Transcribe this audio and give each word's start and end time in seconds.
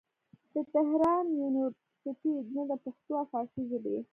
د 0.53 0.55
تهران 0.73 1.25
يونيورسټۍ 1.41 2.33
نه 2.55 2.63
د 2.69 2.71
پښتو 2.83 3.11
او 3.19 3.25
فارسي 3.31 3.61
ژبې 3.69 3.97